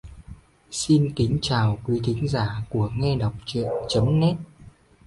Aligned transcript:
Xin 0.71 1.11
kính 1.15 1.39
chào 1.41 1.77
qúy 1.85 2.01
thính 2.03 2.27
giả 2.27 2.55
của 2.69 2.89
nghe 2.95 3.15
đọc 3.15 3.33
truyện 3.45 3.71
chấm 3.89 4.19
net 4.19 4.35